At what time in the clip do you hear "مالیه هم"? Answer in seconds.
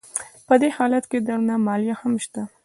1.65-2.13